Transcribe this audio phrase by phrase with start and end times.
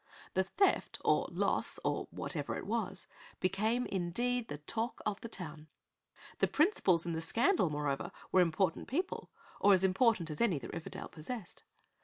[0.33, 3.05] The theft, or loss, or whatever it was,
[3.39, 5.67] became indeed the "talk of the town."
[6.39, 9.29] The principals in the scandal, moreover, were important people,
[9.59, 11.61] or as important as any that Riverdale possessed.